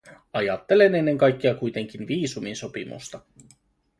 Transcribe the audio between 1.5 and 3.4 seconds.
kuitenkin viisumisopimusta.